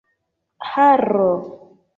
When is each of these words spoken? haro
haro 0.69 1.31